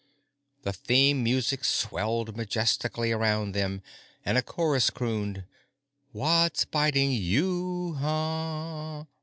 [0.63, 3.83] The theme music swelled majestically around them,
[4.25, 5.43] and a chorus crooned,
[6.11, 9.05] "What's Biting You—Hunh?"